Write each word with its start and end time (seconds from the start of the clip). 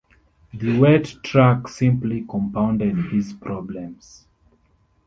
The 0.51 0.79
wet 0.79 1.13
track 1.21 1.67
simply 1.67 2.25
compounded 2.27 3.11
his 3.11 3.33
problems. 3.33 4.25